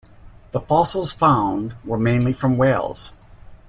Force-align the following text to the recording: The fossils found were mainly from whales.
The 0.51 0.59
fossils 0.59 1.13
found 1.13 1.75
were 1.85 1.95
mainly 1.99 2.33
from 2.33 2.57
whales. 2.57 3.11